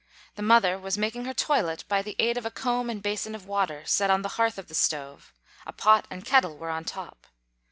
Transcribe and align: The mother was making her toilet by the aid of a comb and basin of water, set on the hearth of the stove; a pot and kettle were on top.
The 0.33 0.41
mother 0.41 0.79
was 0.79 0.97
making 0.97 1.25
her 1.25 1.33
toilet 1.35 1.83
by 1.87 2.01
the 2.01 2.15
aid 2.17 2.35
of 2.35 2.43
a 2.43 2.49
comb 2.49 2.89
and 2.89 3.03
basin 3.03 3.35
of 3.35 3.45
water, 3.45 3.83
set 3.85 4.09
on 4.09 4.23
the 4.23 4.29
hearth 4.41 4.57
of 4.57 4.67
the 4.67 4.73
stove; 4.73 5.31
a 5.63 5.71
pot 5.71 6.07
and 6.09 6.25
kettle 6.25 6.57
were 6.57 6.71
on 6.71 6.85
top. 6.85 7.27